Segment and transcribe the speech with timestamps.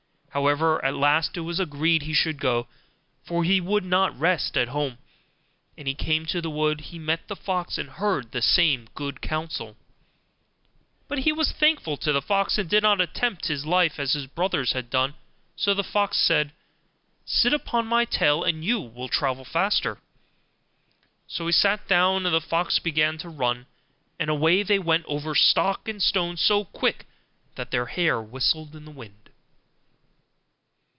[0.33, 2.69] However, at last it was agreed he should go,
[3.25, 4.97] for he would not rest at home;
[5.77, 8.87] and as he came to the wood, he met the fox, and heard the same
[8.95, 9.75] good counsel.
[11.09, 14.25] But he was thankful to the fox, and did not attempt his life as his
[14.25, 15.15] brothers had done;
[15.57, 16.53] so the fox said,
[17.25, 19.99] 'Sit upon my tail, and you will travel faster.'
[21.27, 23.65] So he sat down, and the fox began to run,
[24.17, 27.05] and away they went over stock and stone so quick
[27.55, 29.15] that their hair whistled in the wind.